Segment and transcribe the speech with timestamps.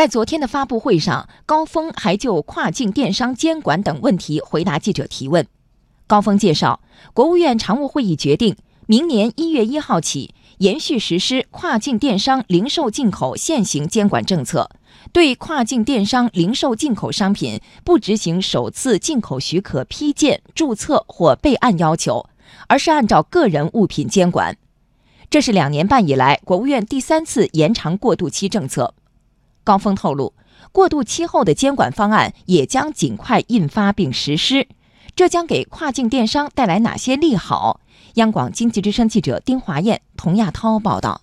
[0.00, 5.46] 在昨天的发布会上，高峰还就跨境电商监管等问题回答记者提问。
[6.06, 6.80] 高峰介绍，
[7.12, 14.70] 国务院常务会议决定，明年一月一号起，延续实施跨境电商零售进口现行监管政策，
[15.12, 22.24] 对跨境电商零售进口商品不执行首次进口许可批件、注册或备案要求，
[22.68, 24.56] 而是按照个人物品监管。
[25.28, 28.94] 这是两年半以来国务院第三次延长过渡期政策。
[29.70, 30.34] 高峰透露，
[30.72, 34.66] 过渡期后的监管方案也将尽快印发并实施，
[35.14, 37.78] 这将给跨境电商带来哪些利好？
[38.14, 41.20] 央广经济之声记者丁华燕、童亚涛报道。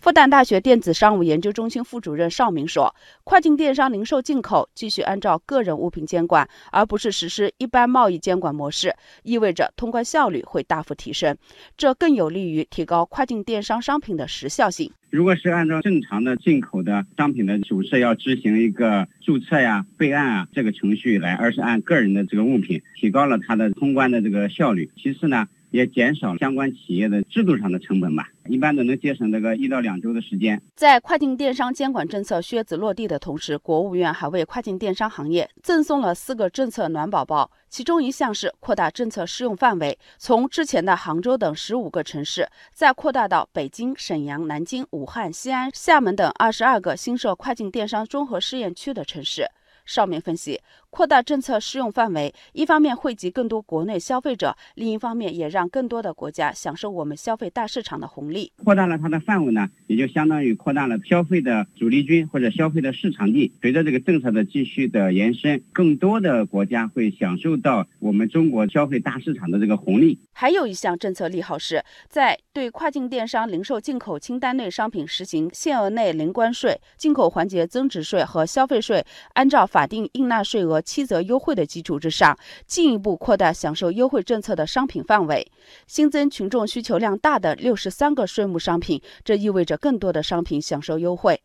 [0.00, 11.36] 复旦大学电子商务研究中心副主任邵明说：“跨境电商零售进口继续按照个人物品监管，而不是实施一般贸易监管模式，意味着通关效率会大幅提升，
[11.76, 14.90] 这更有利于提高跨境电商商品的时效性。
[15.10, 24.90] 如果是按照正常的进口的商品的主是要执行一个注册呀、备案啊这个程序来，而是按个人的这个物品，提高了它的通关的这个效率。
[24.96, 30.60] 其次呢。”也减少相关企业的制度上的成本吧，一般都能节省这个一到两周的时间。
[30.74, 49.46] 在跨境电商监管政策靴子落地的同时，国务院还为跨境电商行业赠送了四个政策暖宝宝，其中一项是扩大政策适用范围，从之前的杭州等十五个城市，再扩大到北京、沈阳、南京、武汉、西安、厦门等二十二个新设跨境电商综合试验区的城市。
[49.86, 50.60] 上面分析。
[50.90, 58.52] 扩大政策适用范围，一方面惠及更多国内消费者，另一方面也让更多的国家享受我们消费大市场的红利。
[58.64, 63.52] 扩大了它的范围呢，也就相当于扩大了消费的主力军或者消费的市场地。
[63.60, 70.18] 随着这个政策的继续的延伸，更多的国家会享受到我们中国消费大市场的这个红利。
[70.32, 80.79] 还有一项政策利好是在对跨境电商零售进口清单内商品实行限额内零关税、进口环节增值税和消费税按照法定应纳税额。
[80.80, 85.46] 七折优惠的基础之上，进一步扩大享受优惠政策的商品范围，
[85.86, 91.40] 新增群众需求量大的六十三个税目商品，这意味着更多的商品享受优惠。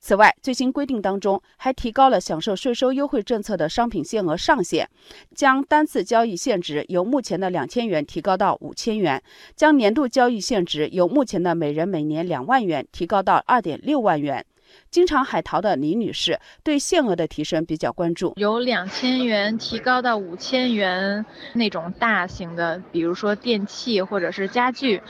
[0.00, 4.88] 此外，最新规定当中还提高了享受税收优惠政策的商品限额上限，
[5.34, 9.20] 将单次交易限值由目前的两千元提高到五千元，
[9.56, 14.44] 将年度交易限值由目前的每人每年两万元提高到二点六万元。
[14.90, 25.02] 经常海淘的李女士对限额的提升比较关注，由两千元提高到五千元，那种大型的，比如说电器或者是家具，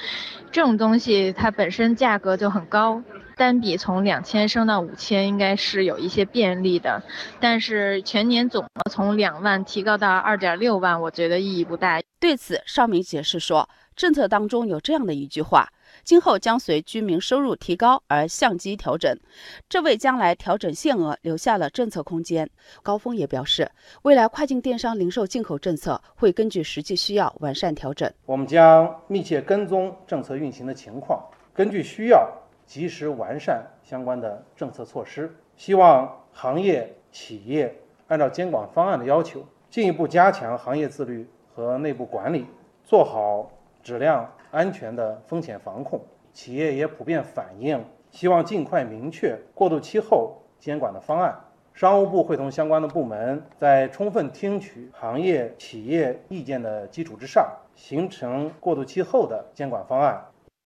[0.50, 3.03] 这种东西它本身价格就很高，
[3.37, 7.03] 单笔从两千升到五千应该是有一些便利的，
[7.39, 12.00] 但是全年总额从两万提高到二点六万，我觉得意义不大。
[12.19, 15.69] 对此，邵明解释说，政策当中有这样的一句话。
[16.08, 19.14] 今后将随居民收入提高而相机调整，
[19.69, 22.48] 这为将来调整限额留下了政策空间。
[22.82, 23.70] 高峰也表示，
[24.04, 28.10] 未来跨境电商零售进口政策会根据实际需要完善调整。
[28.24, 32.26] 我们将密切跟踪政策运行的情况，根据需要
[32.64, 35.30] 及时完善相关的政策措施。
[35.56, 42.47] 希望行业企业按照监管方案的要求，进一步加强行业自律和内部管理，
[42.82, 43.50] 做好
[43.82, 44.26] 质量。
[44.50, 46.00] 安全的风险防控，
[46.32, 51.38] 企业也普遍反映，希望尽快明确过渡期后监管的方案。
[51.75, 60.25] 商务部会同相关的部门，在充分听取行业企业意见的基础之上，形成过渡期后的监管方案。